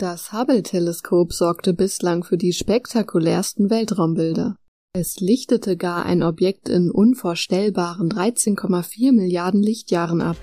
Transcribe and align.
Das 0.00 0.32
Hubble-Teleskop 0.32 1.32
sorgte 1.32 1.74
bislang 1.74 2.22
für 2.22 2.36
die 2.36 2.52
spektakulärsten 2.52 3.68
Weltraumbilder. 3.68 4.54
Es 4.92 5.18
lichtete 5.18 5.76
gar 5.76 6.06
ein 6.06 6.22
Objekt 6.22 6.68
in 6.68 6.92
unvorstellbaren 6.92 8.08
13,4 8.08 9.10
Milliarden 9.10 9.60
Lichtjahren 9.60 10.20
ab. 10.20 10.36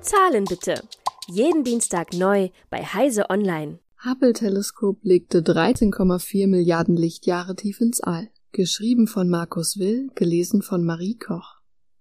Zahlen 0.00 0.44
bitte. 0.46 0.82
Jeden 1.28 1.62
Dienstag 1.62 2.12
neu 2.14 2.48
bei 2.68 2.82
Heise 2.82 3.30
Online. 3.30 3.78
Hubble-Teleskop 4.04 5.02
blickte 5.02 5.42
13,4 5.42 6.48
Milliarden 6.48 6.96
Lichtjahre 6.96 7.54
tief 7.54 7.80
ins 7.80 8.00
All. 8.00 8.28
Geschrieben 8.50 9.06
von 9.06 9.28
Markus 9.28 9.78
Will, 9.78 10.08
gelesen 10.16 10.62
von 10.62 10.84
Marie 10.84 11.16
Koch. 11.16 11.55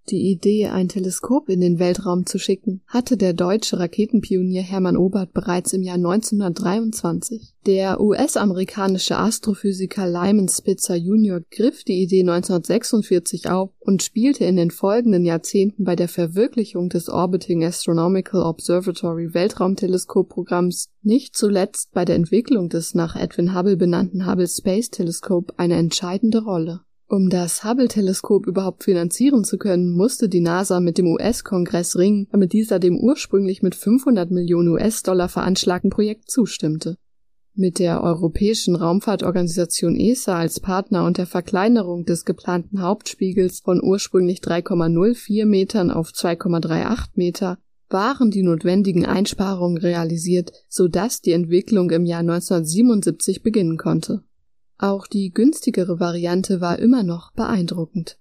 Die 0.09 0.29
Idee, 0.29 0.67
ein 0.67 0.87
Teleskop 0.87 1.49
in 1.49 1.61
den 1.61 1.79
Weltraum 1.79 2.27
zu 2.27 2.37
schicken, 2.37 2.81
hatte 2.85 3.17
der 3.17 3.33
deutsche 3.33 3.79
Raketenpionier 3.79 4.61
Hermann 4.61 4.97
Obert 4.97 5.33
bereits 5.33 5.73
im 5.73 5.81
Jahr 5.81 5.95
1923. 5.95 7.55
Der 7.65 7.99
US-amerikanische 7.99 9.17
Astrophysiker 9.17 10.07
Lyman 10.07 10.47
Spitzer 10.47 10.95
Jr. 10.95 11.41
griff 11.49 11.83
die 11.83 12.03
Idee 12.03 12.19
1946 12.19 13.49
auf 13.49 13.71
und 13.79 14.03
spielte 14.03 14.45
in 14.45 14.57
den 14.57 14.69
folgenden 14.69 15.25
Jahrzehnten 15.25 15.83
bei 15.83 15.95
der 15.95 16.07
Verwirklichung 16.07 16.89
des 16.89 17.09
Orbiting 17.09 17.65
Astronomical 17.65 18.43
Observatory 18.43 19.33
Weltraumteleskopprogramms, 19.33 20.89
nicht 21.01 21.35
zuletzt 21.35 21.93
bei 21.93 22.05
der 22.05 22.15
Entwicklung 22.15 22.69
des 22.69 22.93
nach 22.93 23.15
Edwin 23.15 23.55
Hubble 23.55 23.75
benannten 23.75 24.27
Hubble 24.27 24.47
Space 24.47 24.91
Telescope 24.91 25.55
eine 25.57 25.77
entscheidende 25.77 26.43
Rolle. 26.43 26.81
Um 27.07 27.29
das 27.29 27.63
Hubble-Teleskop 27.63 28.47
überhaupt 28.47 28.83
finanzieren 28.83 29.43
zu 29.43 29.59
können, 29.59 29.91
musste 29.91 30.27
die 30.27 30.39
NASA 30.39 30.79
mit 30.79 30.97
dem 30.97 31.07
US-Kongress 31.07 31.97
ringen, 31.97 32.27
damit 32.31 32.51
dieser 32.51 32.79
dem 32.79 32.97
ursprünglich 32.97 33.61
mit 33.61 33.75
500 33.75 34.31
Millionen 34.31 34.69
US-Dollar 34.69 35.29
veranschlagten 35.29 35.91
Projekt 35.91 36.31
zustimmte. 36.31 36.97
Mit 37.53 37.77
der 37.77 38.01
Europäischen 38.01 38.75
Raumfahrtorganisation 38.75 39.95
ESA 39.95 40.39
als 40.39 40.59
Partner 40.59 41.05
und 41.05 41.19
der 41.19 41.27
Verkleinerung 41.27 42.05
des 42.05 42.25
geplanten 42.25 42.81
Hauptspiegels 42.81 43.59
von 43.59 43.81
ursprünglich 43.83 44.39
3,04 44.39 45.45
Metern 45.45 45.91
auf 45.91 46.09
2,38 46.09 47.09
Meter 47.13 47.59
waren 47.87 48.31
die 48.31 48.41
notwendigen 48.41 49.05
Einsparungen 49.05 49.77
realisiert, 49.77 50.51
sodass 50.69 51.21
die 51.21 51.33
Entwicklung 51.33 51.91
im 51.91 52.05
Jahr 52.05 52.21
1977 52.21 53.43
beginnen 53.43 53.77
konnte 53.77 54.23
auch 54.77 55.07
die 55.07 55.31
günstigere 55.31 55.99
Variante 55.99 56.61
war 56.61 56.79
immer 56.79 57.03
noch 57.03 57.31
beeindruckend. 57.33 58.17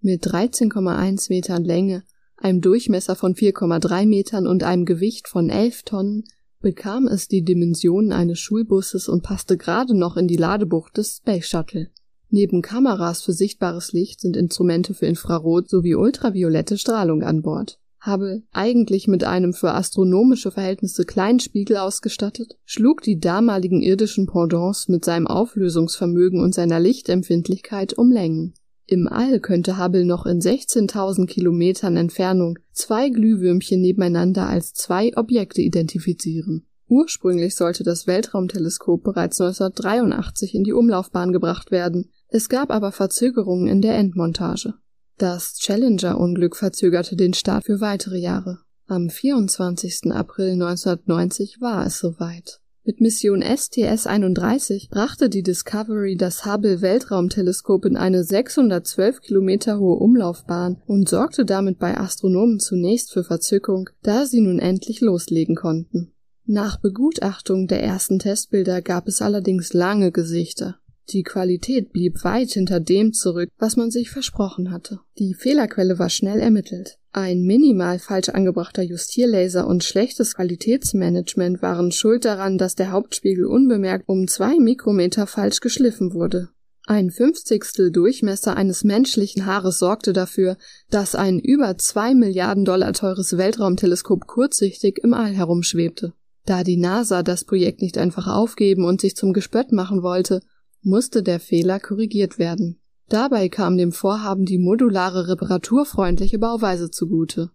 Mit 0.00 0.24
13,1 0.24 1.28
Metern 1.28 1.64
Länge, 1.64 2.04
einem 2.36 2.60
Durchmesser 2.60 3.16
von 3.16 3.34
4,3 3.34 4.06
Metern 4.06 4.46
und 4.46 4.62
einem 4.62 4.84
Gewicht 4.84 5.26
von 5.26 5.50
11 5.50 5.82
Tonnen 5.82 6.24
bekam 6.60 7.06
es 7.06 7.28
die 7.28 7.42
Dimensionen 7.42 8.12
eines 8.12 8.38
Schulbusses 8.38 9.08
und 9.08 9.22
passte 9.22 9.56
gerade 9.56 9.96
noch 9.96 10.16
in 10.16 10.28
die 10.28 10.36
Ladebucht 10.36 10.96
des 10.96 11.16
Space 11.16 11.48
Shuttle. 11.48 11.90
Neben 12.30 12.62
Kameras 12.62 13.22
für 13.22 13.32
sichtbares 13.32 13.92
Licht 13.92 14.20
sind 14.20 14.36
Instrumente 14.36 14.94
für 14.94 15.06
Infrarot 15.06 15.68
sowie 15.68 15.94
ultraviolette 15.94 16.76
Strahlung 16.76 17.22
an 17.22 17.42
Bord. 17.42 17.78
Hubble, 18.04 18.42
eigentlich 18.52 19.08
mit 19.08 19.24
einem 19.24 19.52
für 19.52 19.72
astronomische 19.72 20.50
Verhältnisse 20.50 21.04
kleinen 21.04 21.40
Spiegel 21.40 21.78
ausgestattet, 21.78 22.56
schlug 22.64 23.02
die 23.02 23.18
damaligen 23.18 23.82
irdischen 23.82 24.26
Pendants 24.26 24.88
mit 24.88 25.04
seinem 25.04 25.26
Auflösungsvermögen 25.26 26.40
und 26.40 26.54
seiner 26.54 26.80
Lichtempfindlichkeit 26.80 27.94
um 27.94 28.12
Längen. 28.12 28.54
Im 28.86 29.06
All 29.06 29.40
könnte 29.40 29.78
Hubble 29.78 30.06
noch 30.06 30.24
in 30.24 30.40
16.000 30.40 31.26
Kilometern 31.26 31.96
Entfernung 31.96 32.58
zwei 32.72 33.10
Glühwürmchen 33.10 33.82
nebeneinander 33.82 34.46
als 34.46 34.72
zwei 34.72 35.14
Objekte 35.16 35.60
identifizieren. 35.60 36.66
Ursprünglich 36.86 37.54
sollte 37.54 37.84
das 37.84 38.06
Weltraumteleskop 38.06 39.02
bereits 39.02 39.38
1983 39.40 40.54
in 40.54 40.64
die 40.64 40.72
Umlaufbahn 40.72 41.32
gebracht 41.32 41.70
werden. 41.70 42.10
Es 42.28 42.48
gab 42.48 42.70
aber 42.70 42.92
Verzögerungen 42.92 43.66
in 43.66 43.82
der 43.82 43.96
Endmontage. 43.96 44.72
Das 45.18 45.58
Challenger-Unglück 45.58 46.54
verzögerte 46.54 47.16
den 47.16 47.34
Start 47.34 47.64
für 47.64 47.80
weitere 47.80 48.18
Jahre. 48.18 48.60
Am 48.86 49.10
24. 49.10 50.12
April 50.12 50.52
1990 50.52 51.60
war 51.60 51.84
es 51.84 51.98
soweit. 51.98 52.60
Mit 52.84 53.00
Mission 53.00 53.42
STS-31 53.42 54.90
brachte 54.90 55.28
die 55.28 55.42
Discovery 55.42 56.16
das 56.16 56.46
Hubble-Weltraumteleskop 56.46 57.84
in 57.84 57.96
eine 57.96 58.22
612 58.22 59.20
Kilometer 59.20 59.80
hohe 59.80 59.96
Umlaufbahn 59.96 60.80
und 60.86 61.08
sorgte 61.08 61.44
damit 61.44 61.80
bei 61.80 61.98
Astronomen 61.98 62.60
zunächst 62.60 63.12
für 63.12 63.24
Verzückung, 63.24 63.90
da 64.02 64.24
sie 64.24 64.40
nun 64.40 64.60
endlich 64.60 65.00
loslegen 65.00 65.56
konnten. 65.56 66.12
Nach 66.46 66.78
Begutachtung 66.80 67.66
der 67.66 67.82
ersten 67.82 68.20
Testbilder 68.20 68.82
gab 68.82 69.08
es 69.08 69.20
allerdings 69.20 69.72
lange 69.72 70.12
Gesichter. 70.12 70.78
Die 71.10 71.22
Qualität 71.22 71.90
blieb 71.90 72.22
weit 72.22 72.50
hinter 72.50 72.80
dem 72.80 73.14
zurück, 73.14 73.48
was 73.56 73.76
man 73.76 73.90
sich 73.90 74.10
versprochen 74.10 74.70
hatte. 74.70 75.00
Die 75.18 75.32
Fehlerquelle 75.32 75.98
war 75.98 76.10
schnell 76.10 76.38
ermittelt. 76.38 76.98
Ein 77.12 77.40
minimal 77.42 77.98
falsch 77.98 78.28
angebrachter 78.28 78.82
Justierlaser 78.82 79.66
und 79.66 79.84
schlechtes 79.84 80.34
Qualitätsmanagement 80.34 81.62
waren 81.62 81.92
schuld 81.92 82.26
daran, 82.26 82.58
dass 82.58 82.74
der 82.74 82.92
Hauptspiegel 82.92 83.46
unbemerkt 83.46 84.06
um 84.06 84.28
zwei 84.28 84.58
Mikrometer 84.58 85.26
falsch 85.26 85.60
geschliffen 85.60 86.12
wurde. 86.12 86.50
Ein 86.86 87.10
Fünfzigstel 87.10 87.90
Durchmesser 87.90 88.56
eines 88.56 88.84
menschlichen 88.84 89.46
Haares 89.46 89.78
sorgte 89.78 90.12
dafür, 90.12 90.58
dass 90.90 91.14
ein 91.14 91.38
über 91.38 91.78
zwei 91.78 92.14
Milliarden 92.14 92.66
Dollar 92.66 92.92
teures 92.92 93.38
Weltraumteleskop 93.38 94.26
kurzsichtig 94.26 94.98
im 95.02 95.14
All 95.14 95.32
herumschwebte. 95.32 96.12
Da 96.44 96.64
die 96.64 96.78
NASA 96.78 97.22
das 97.22 97.44
Projekt 97.44 97.82
nicht 97.82 97.98
einfach 97.98 98.26
aufgeben 98.26 98.84
und 98.84 99.00
sich 99.00 99.16
zum 99.16 99.34
Gespött 99.34 99.72
machen 99.72 100.02
wollte, 100.02 100.40
musste 100.88 101.22
der 101.22 101.38
Fehler 101.38 101.78
korrigiert 101.78 102.38
werden. 102.38 102.80
Dabei 103.08 103.48
kam 103.48 103.76
dem 103.76 103.92
Vorhaben 103.92 104.44
die 104.44 104.58
modulare 104.58 105.28
reparaturfreundliche 105.28 106.38
Bauweise 106.38 106.90
zugute. 106.90 107.50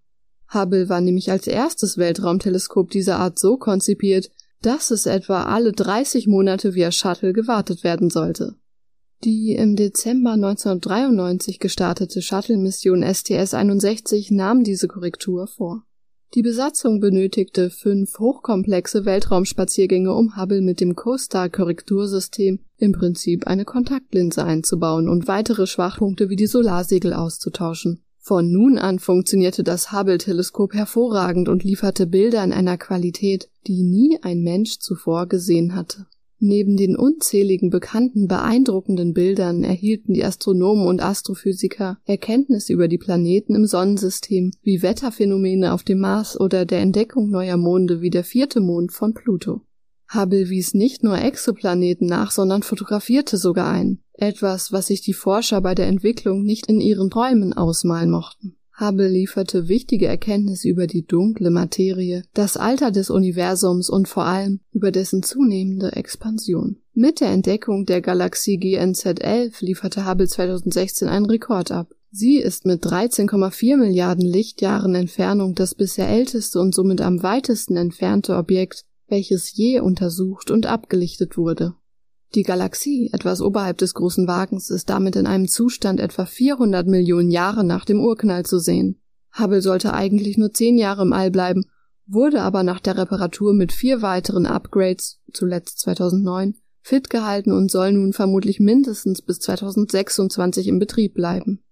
Hubble 0.53 0.89
war 0.89 1.01
nämlich 1.01 1.31
als 1.31 1.47
erstes 1.47 1.97
Weltraumteleskop 1.97 2.89
dieser 2.89 3.17
Art 3.19 3.37
so 3.37 3.57
konzipiert, 3.57 4.31
dass 4.61 4.91
es 4.91 5.05
etwa 5.05 5.43
alle 5.43 5.73
30 5.73 6.27
Monate 6.27 6.73
via 6.73 6.91
Shuttle 6.91 7.33
gewartet 7.33 7.83
werden 7.83 8.09
sollte. 8.09 8.55
Die 9.23 9.53
im 9.53 9.75
Dezember 9.75 10.31
1993 10.31 11.59
gestartete 11.59 12.21
Shuttle-Mission 12.21 13.03
STS-61 13.03 14.33
nahm 14.33 14.63
diese 14.63 14.87
Korrektur 14.87 15.47
vor. 15.47 15.85
Die 16.35 16.41
Besatzung 16.41 16.99
benötigte 16.99 17.69
fünf 17.69 18.17
hochkomplexe 18.17 19.05
Weltraumspaziergänge, 19.05 20.11
um 20.11 20.35
Hubble 20.35 20.61
mit 20.61 20.81
dem 20.81 20.95
CoStar-Korrektursystem 20.95 22.57
im 22.77 22.91
Prinzip 22.91 23.45
eine 23.45 23.65
Kontaktlinse 23.65 24.43
einzubauen 24.43 25.07
und 25.09 25.27
weitere 25.27 25.67
Schwachpunkte 25.67 26.29
wie 26.29 26.35
die 26.35 26.47
Solarsegel 26.47 27.13
auszutauschen. 27.13 28.01
Von 28.17 28.51
nun 28.51 28.79
an 28.79 28.97
funktionierte 28.97 29.63
das 29.63 29.91
Hubble-Teleskop 29.91 30.73
hervorragend 30.73 31.49
und 31.49 31.63
lieferte 31.63 32.07
Bilder 32.07 32.43
in 32.43 32.51
einer 32.51 32.77
Qualität, 32.77 33.49
die 33.67 33.83
nie 33.83 34.17
ein 34.23 34.41
Mensch 34.41 34.79
zuvor 34.79 35.27
gesehen 35.27 35.75
hatte. 35.75 36.07
Neben 36.45 36.75
den 36.75 36.97
unzähligen 36.97 37.69
bekannten 37.69 38.27
beeindruckenden 38.27 39.13
Bildern 39.13 39.63
erhielten 39.63 40.13
die 40.13 40.25
Astronomen 40.25 40.87
und 40.87 41.01
Astrophysiker 41.01 41.99
Erkenntnisse 42.03 42.73
über 42.73 42.89
die 42.89 42.97
Planeten 42.97 43.55
im 43.55 43.65
Sonnensystem, 43.65 44.51
wie 44.61 44.81
Wetterphänomene 44.81 45.71
auf 45.71 45.83
dem 45.83 45.99
Mars 45.99 46.37
oder 46.37 46.65
der 46.65 46.81
Entdeckung 46.81 47.29
neuer 47.29 47.55
Monde 47.55 48.01
wie 48.01 48.09
der 48.09 48.25
vierte 48.25 48.59
Mond 48.59 48.91
von 48.91 49.13
Pluto. 49.13 49.61
Hubble 50.13 50.49
wies 50.49 50.73
nicht 50.73 51.01
nur 51.01 51.17
Exoplaneten 51.17 52.07
nach, 52.07 52.31
sondern 52.31 52.61
fotografierte 52.61 53.37
sogar 53.37 53.69
einen, 53.69 54.03
etwas, 54.11 54.73
was 54.73 54.87
sich 54.87 54.99
die 54.99 55.13
Forscher 55.13 55.61
bei 55.61 55.75
der 55.75 55.87
Entwicklung 55.87 56.43
nicht 56.43 56.67
in 56.67 56.81
ihren 56.81 57.09
Träumen 57.09 57.53
ausmalen 57.53 58.11
mochten. 58.11 58.57
Hubble 58.79 59.07
lieferte 59.07 59.67
wichtige 59.67 60.07
Erkenntnisse 60.07 60.67
über 60.67 60.87
die 60.87 61.05
dunkle 61.05 61.51
Materie, 61.51 62.23
das 62.33 62.57
Alter 62.57 62.91
des 62.91 63.11
Universums 63.11 63.89
und 63.89 64.07
vor 64.07 64.25
allem 64.25 64.61
über 64.71 64.91
dessen 64.91 65.21
zunehmende 65.21 65.95
Expansion. 65.95 66.77
Mit 66.93 67.21
der 67.21 67.29
Entdeckung 67.29 67.85
der 67.85 68.01
Galaxie 68.01 68.57
GNZ11 68.57 69.63
lieferte 69.63 70.07
Hubble 70.07 70.27
2016 70.27 71.07
einen 71.07 71.25
Rekord 71.27 71.71
ab. 71.71 71.93
Sie 72.11 72.37
ist 72.37 72.65
mit 72.65 72.85
13,4 72.85 73.77
Milliarden 73.77 74.25
Lichtjahren 74.25 74.95
Entfernung 74.95 75.55
das 75.55 75.75
bisher 75.75 76.07
älteste 76.07 76.59
und 76.59 76.73
somit 76.73 77.01
am 77.01 77.23
weitesten 77.23 77.75
entfernte 77.75 78.35
Objekt, 78.35 78.85
welches 79.07 79.55
je 79.55 79.79
untersucht 79.79 80.51
und 80.51 80.65
abgelichtet 80.65 81.37
wurde. 81.37 81.75
Die 82.35 82.43
Galaxie, 82.43 83.11
etwas 83.13 83.41
oberhalb 83.41 83.77
des 83.77 83.93
großen 83.93 84.27
Wagens, 84.27 84.71
ist 84.71 84.89
damit 84.89 85.15
in 85.15 85.27
einem 85.27 85.47
Zustand 85.47 85.99
etwa 85.99 86.25
400 86.25 86.87
Millionen 86.87 87.29
Jahre 87.29 87.63
nach 87.63 87.85
dem 87.85 87.99
Urknall 87.99 88.43
zu 88.43 88.57
sehen. 88.57 88.99
Hubble 89.37 89.61
sollte 89.61 89.93
eigentlich 89.93 90.37
nur 90.37 90.51
zehn 90.51 90.77
Jahre 90.77 91.03
im 91.03 91.13
All 91.13 91.29
bleiben, 91.29 91.65
wurde 92.07 92.41
aber 92.41 92.63
nach 92.63 92.79
der 92.79 92.97
Reparatur 92.97 93.53
mit 93.53 93.71
vier 93.71 94.01
weiteren 94.01 94.47
Upgrades, 94.47 95.19
zuletzt 95.31 95.79
2009, 95.79 96.55
fit 96.81 97.09
gehalten 97.09 97.51
und 97.51 97.69
soll 97.69 97.93
nun 97.93 98.13
vermutlich 98.13 98.59
mindestens 98.59 99.21
bis 99.21 99.39
2026 99.39 100.67
im 100.67 100.79
Betrieb 100.79 101.13
bleiben. 101.13 101.63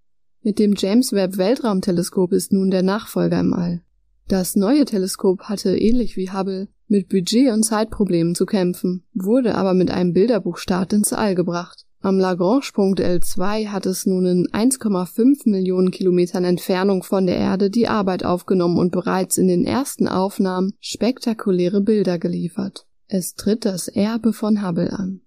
Mit 0.42 0.58
dem 0.58 0.74
James 0.76 1.12
Webb 1.12 1.38
Weltraumteleskop 1.38 2.32
ist 2.32 2.52
nun 2.52 2.70
der 2.70 2.82
Nachfolger 2.82 3.40
im 3.40 3.52
All. 3.52 3.82
Das 4.28 4.56
neue 4.56 4.84
Teleskop 4.84 5.42
hatte 5.42 5.76
ähnlich 5.76 6.16
wie 6.16 6.30
Hubble 6.30 6.68
mit 6.92 7.08
Budget- 7.08 7.50
und 7.50 7.64
Zeitproblemen 7.64 8.34
zu 8.34 8.44
kämpfen, 8.44 9.02
wurde 9.14 9.54
aber 9.54 9.72
mit 9.72 9.90
einem 9.90 10.12
Bilderbuchstart 10.12 10.92
ins 10.92 11.14
All 11.14 11.34
gebracht. 11.34 11.86
Am 12.02 12.18
Lagrange-Punkt 12.18 13.00
L2 13.00 13.68
hat 13.68 13.86
es 13.86 14.04
nun 14.04 14.26
in 14.26 14.46
1,5 14.48 15.48
Millionen 15.48 15.90
Kilometern 15.90 16.44
Entfernung 16.44 17.02
von 17.02 17.26
der 17.26 17.36
Erde 17.36 17.70
die 17.70 17.88
Arbeit 17.88 18.24
aufgenommen 18.24 18.76
und 18.76 18.92
bereits 18.92 19.38
in 19.38 19.48
den 19.48 19.64
ersten 19.64 20.06
Aufnahmen 20.06 20.74
spektakuläre 20.80 21.80
Bilder 21.80 22.18
geliefert. 22.18 22.86
Es 23.08 23.36
tritt 23.36 23.64
das 23.64 23.88
Erbe 23.88 24.34
von 24.34 24.62
Hubble 24.66 24.92
an. 24.92 25.22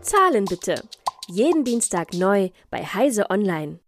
Zahlen 0.00 0.46
bitte. 0.46 0.82
Jeden 1.28 1.64
Dienstag 1.64 2.14
neu 2.14 2.48
bei 2.70 2.82
Heise 2.84 3.28
Online. 3.28 3.80